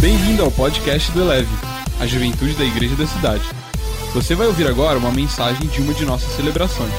Bem-vindo 0.00 0.42
ao 0.42 0.50
podcast 0.50 1.12
do 1.12 1.20
Eleve, 1.20 1.54
a 2.00 2.06
juventude 2.06 2.54
da 2.54 2.64
igreja 2.64 2.96
da 2.96 3.06
cidade. 3.06 3.44
Você 4.14 4.34
vai 4.34 4.46
ouvir 4.46 4.66
agora 4.66 4.98
uma 4.98 5.12
mensagem 5.12 5.68
de 5.68 5.82
uma 5.82 5.92
de 5.92 6.06
nossas 6.06 6.34
celebrações. 6.36 6.90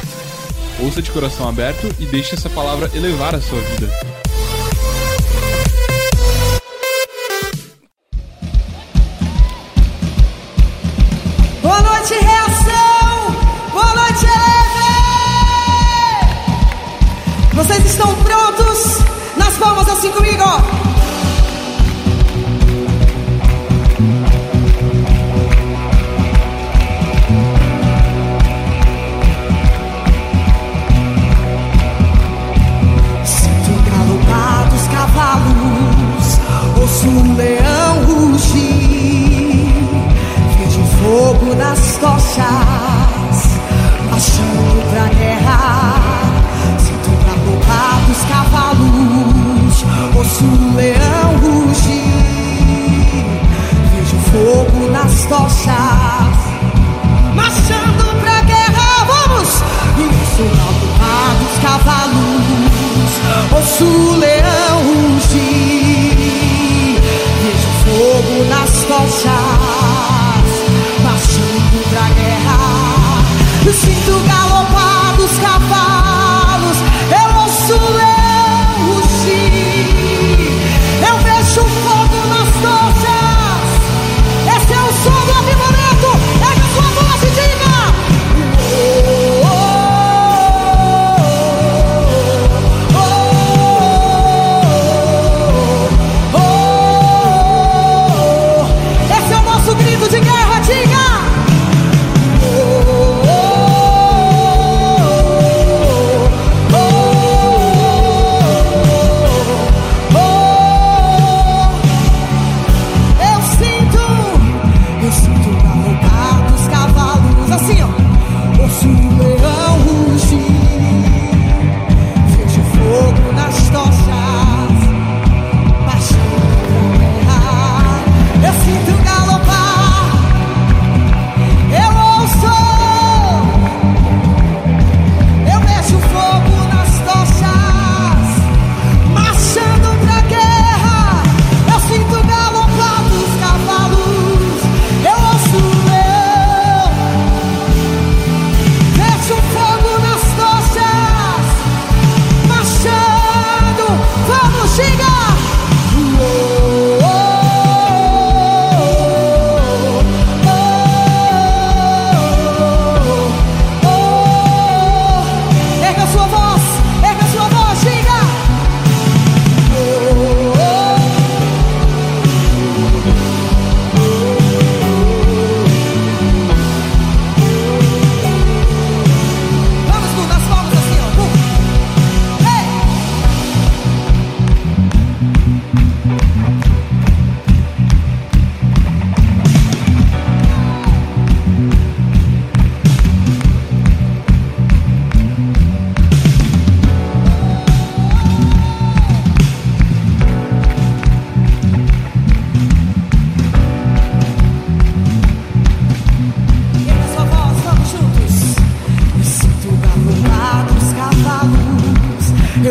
Ouça 0.79 1.01
de 1.01 1.09
coração 1.09 1.49
aberto 1.49 1.87
e 1.99 2.05
deixe 2.05 2.35
essa 2.35 2.47
palavra 2.47 2.91
elevar 2.93 3.33
a 3.33 3.41
sua 3.41 3.59
vida. 3.59 4.20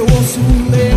eu 0.01 0.05
ouço 0.05 0.41
ler. 0.71 0.90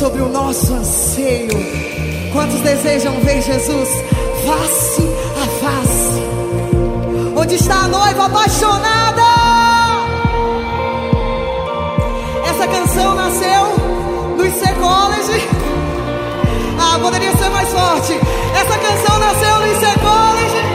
sobre 0.00 0.22
o 0.22 0.30
nosso 0.30 0.72
anseio. 0.72 1.50
Quantos 2.32 2.58
desejam 2.62 3.20
ver 3.20 3.42
Jesus 3.42 3.88
face 4.46 5.02
a 5.36 5.46
face? 5.60 6.22
Onde 7.36 7.54
está 7.56 7.84
a 7.84 7.88
noiva 7.88 8.24
apaixonada? 8.24 9.22
Essa 12.48 12.66
canção 12.66 13.14
nasceu 13.14 13.62
no 14.38 14.46
IC 14.46 14.74
College. 14.80 15.48
Ah, 16.80 16.98
poderia 16.98 17.36
ser 17.36 17.50
mais 17.50 17.68
forte. 17.68 18.14
Essa 18.54 18.78
canção 18.78 19.18
nasceu 19.18 19.58
no 19.58 19.66
IC 19.66 19.98
College. 20.00 20.69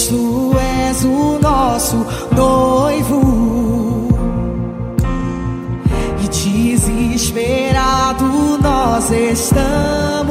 Cristo 0.00 0.56
és 0.58 1.04
o 1.04 1.38
nosso 1.40 2.06
noivo. 2.34 4.08
E 6.24 6.28
desesperado 6.28 8.24
nós 8.62 9.10
estamos, 9.10 10.30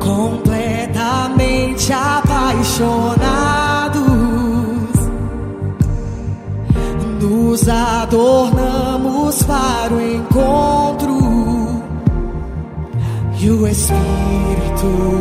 completamente 0.00 1.92
apaixonados. 1.92 3.98
Nos 7.20 7.68
adornamos 7.68 9.42
para 9.42 9.92
o 9.92 10.00
encontro. 10.00 11.18
E 13.38 13.50
o 13.50 13.68
Espírito 13.68 15.17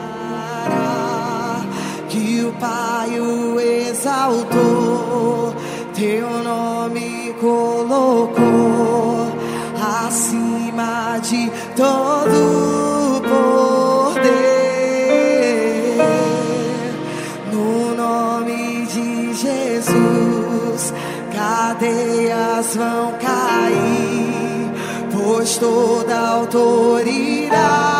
que 2.08 2.44
o 2.44 2.52
Pai 2.52 3.20
o 3.20 3.60
exaltou, 3.60 5.54
teu 5.94 6.28
nome 6.42 7.34
colocou 7.40 9.26
acima 10.06 11.18
de 11.18 11.50
todo 11.76 13.20
poder. 13.22 14.34
No 17.52 17.94
nome 17.94 18.86
de 18.86 19.34
Jesus, 19.34 20.94
cadeias 21.34 22.74
vão 22.76 23.13
toda 25.58 26.16
autoridade. 26.36 27.93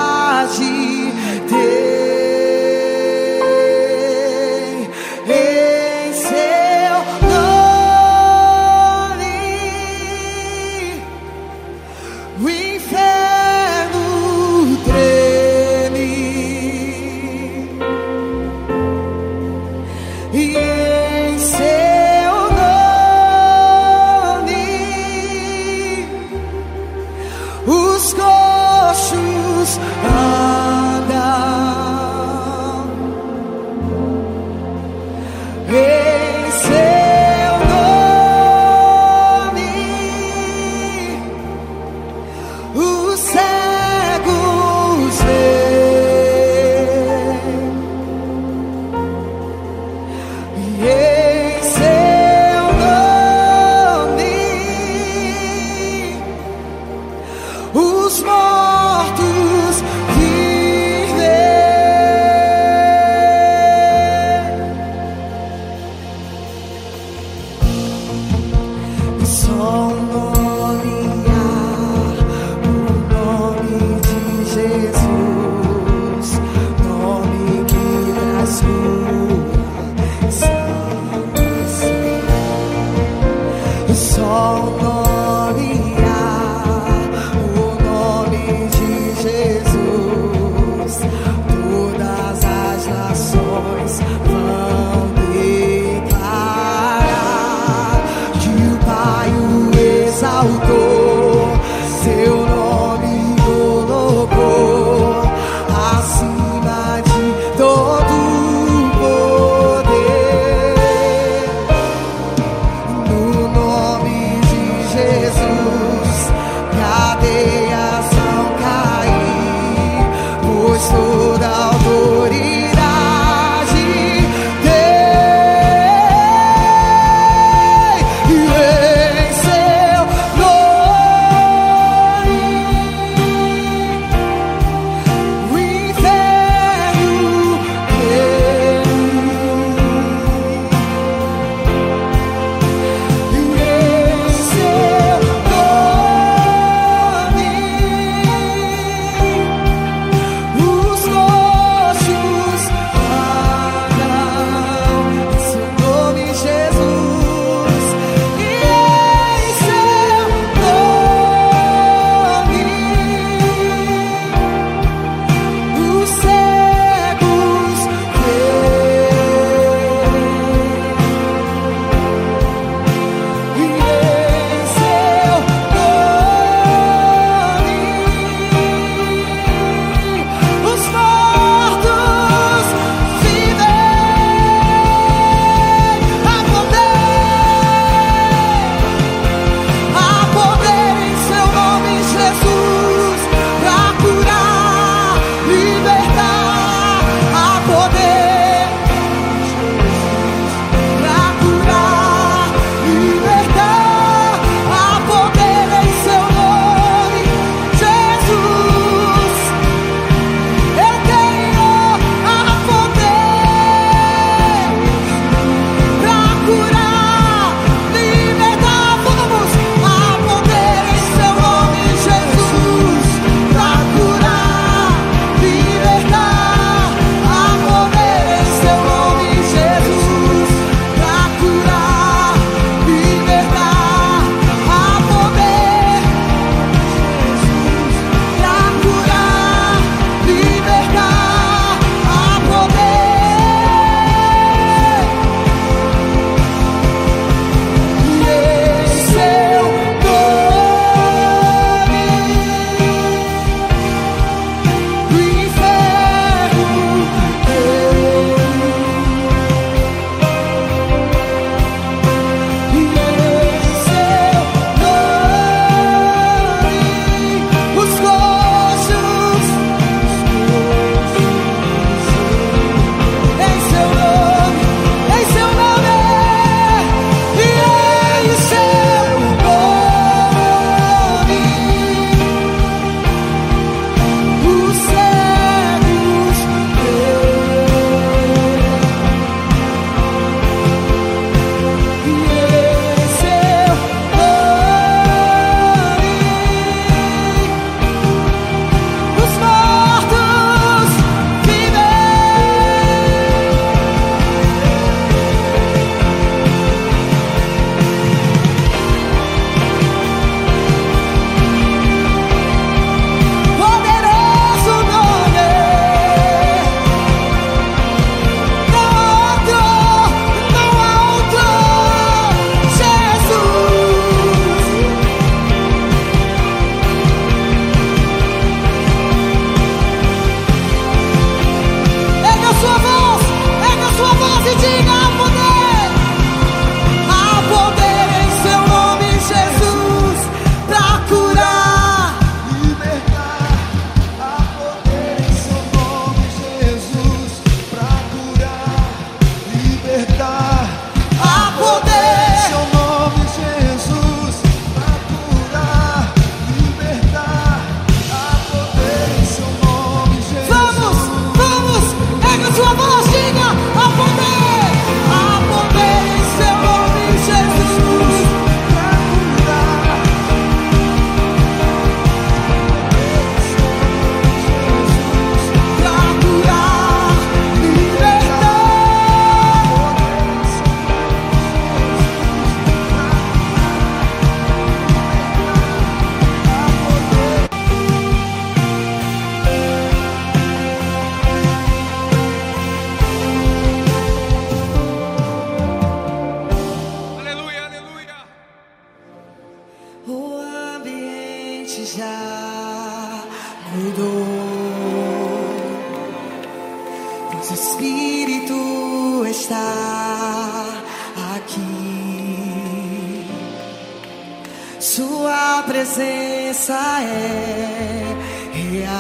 promessa 416.65 417.02
é 417.02 418.17
real, 418.52 418.94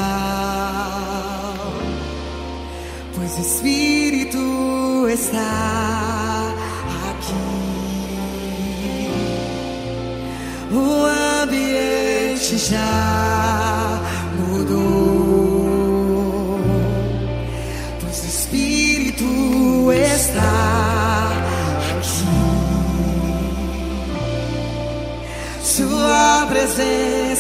pois 3.14 3.38
o 3.38 3.40
Espírito 3.40 5.08
está 5.08 6.52
aqui. 7.10 7.34
O 10.72 11.06
ambiente 11.42 12.58
já 12.58 13.13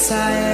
tired 0.08 0.53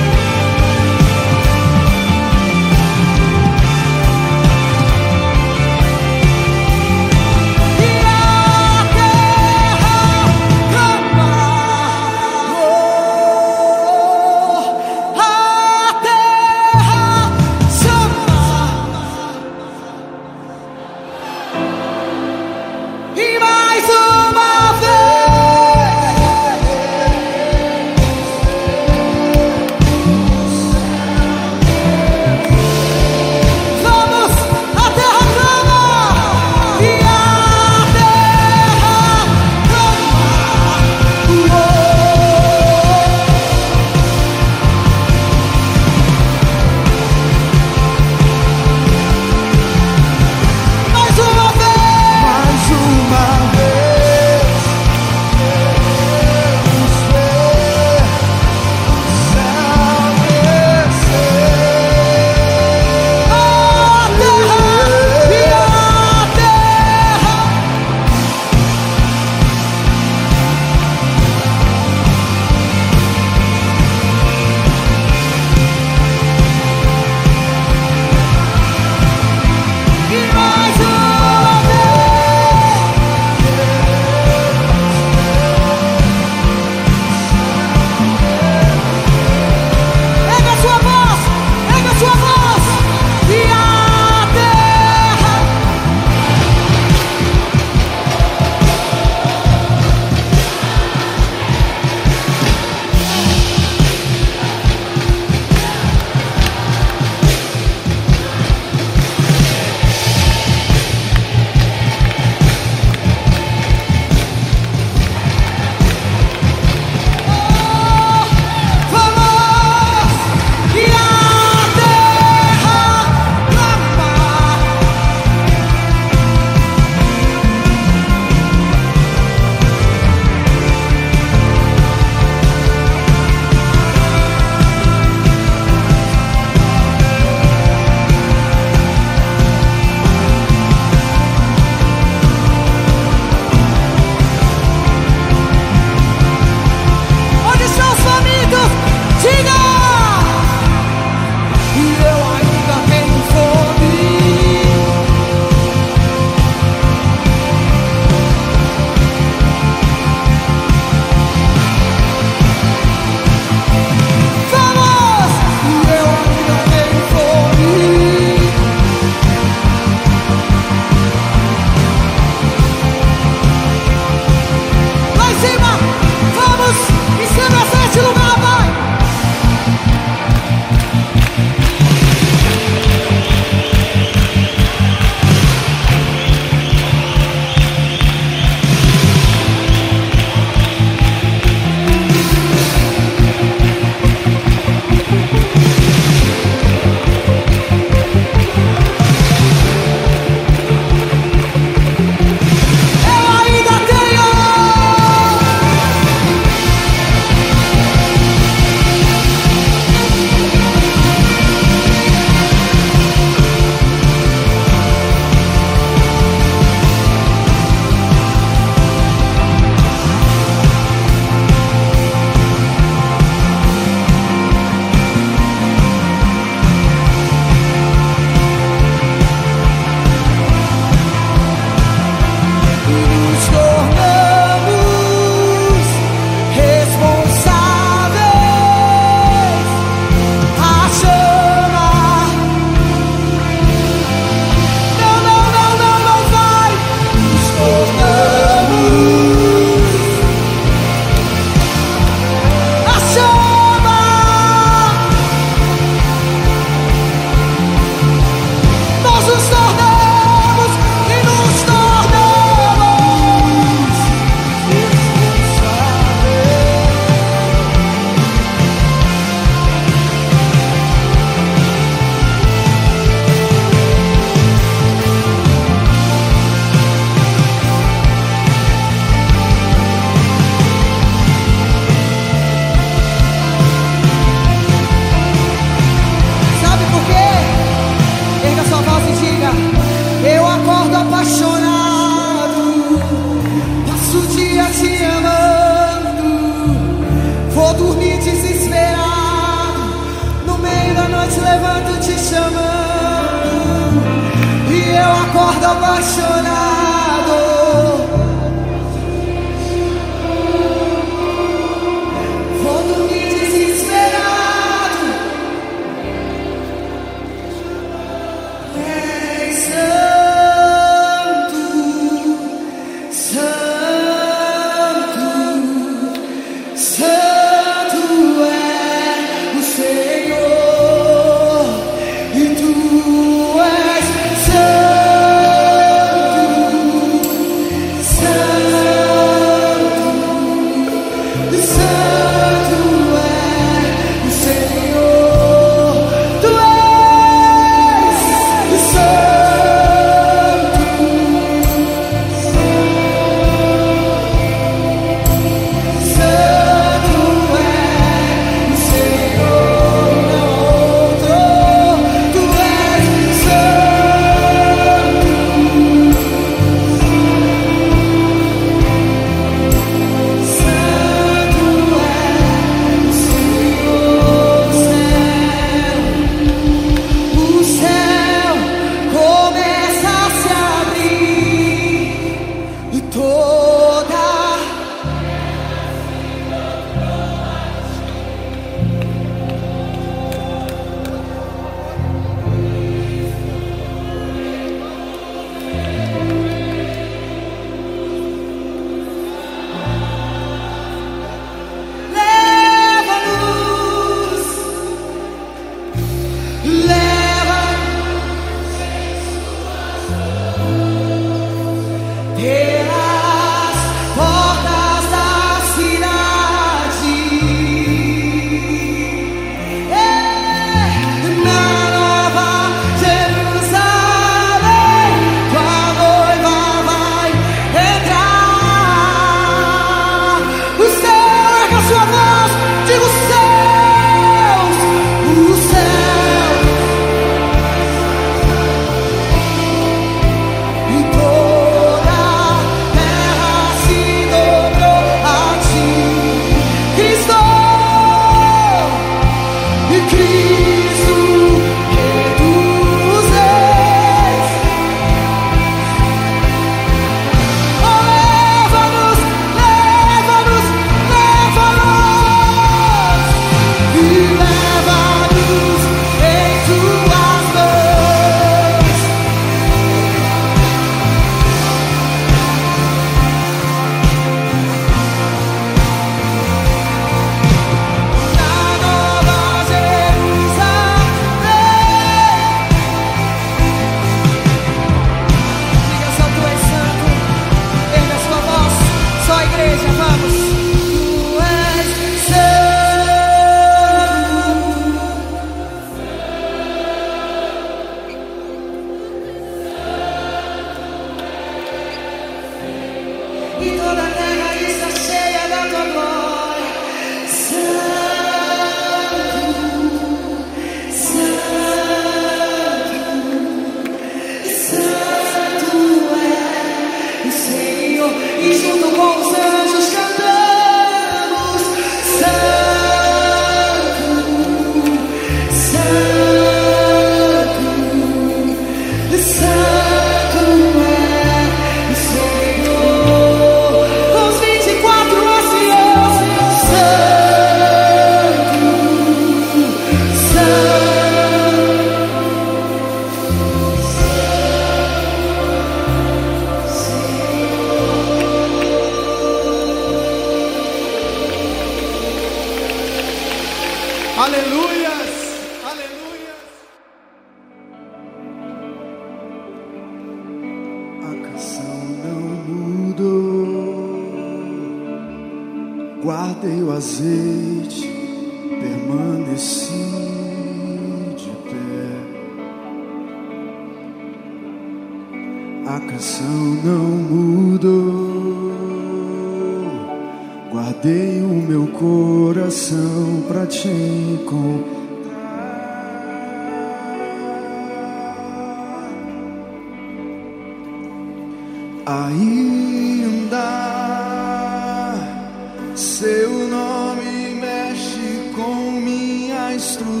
estrutura. 599.60 600.00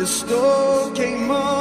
Estou 0.00 0.90
queimando 0.94 1.51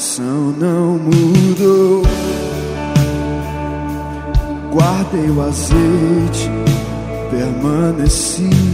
canção 0.00 0.54
não 0.56 0.98
mudou. 0.98 2.02
Guardei 4.72 5.28
o 5.28 5.42
azeite, 5.42 6.50
permaneci. 7.30 8.69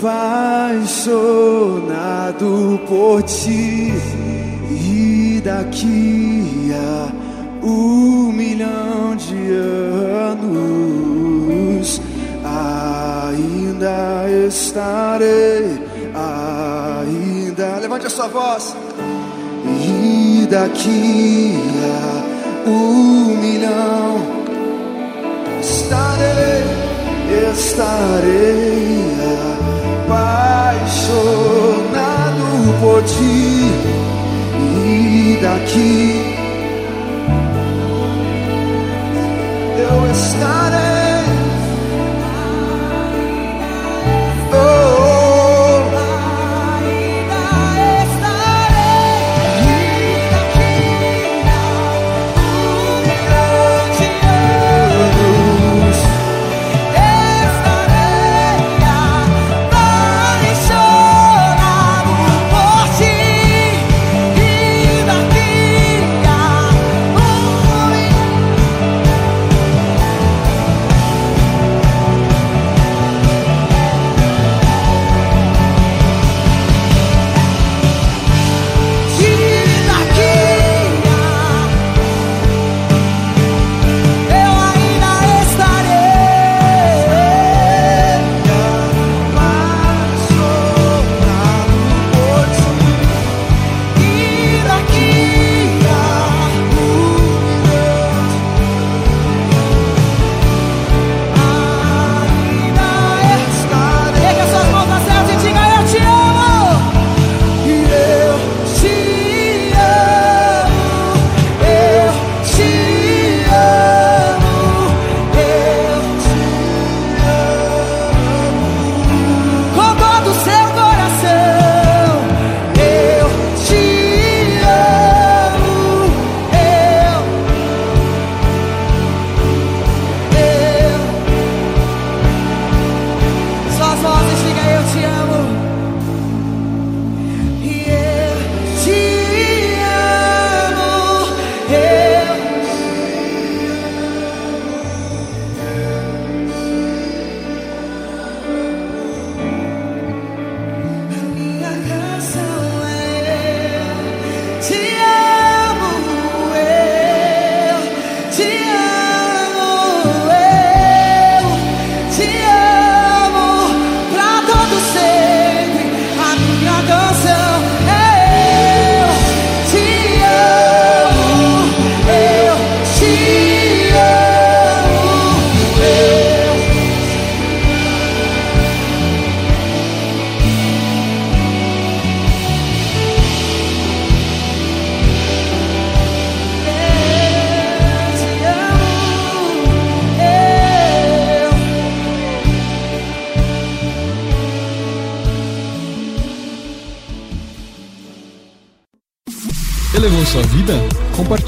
apaixonado 0.00 2.80
por 2.88 3.22
ti. 3.22 3.92
E 4.70 5.42
daqui 5.44 6.72
a 6.74 7.12
um 7.62 8.32
milhão 8.32 9.14
de 9.16 9.52
anos 10.32 12.00
ainda 12.42 14.26
estarei, 14.48 15.78
ainda. 16.14 17.76
Levante 17.80 18.06
a 18.06 18.10
sua 18.10 18.28
voz. 18.28 18.74
E 19.66 20.46
daqui 20.50 21.54
a 21.84 22.24
um 22.68 23.36
milhão 23.36 24.16
estarei, 25.60 26.64
estarei 27.52 29.19
apaixonado 31.10 32.80
por 32.80 33.02
ti 33.02 33.70
e 34.86 35.38
daqui 35.42 36.36
eu 39.78 40.10
estarei. 40.10 40.79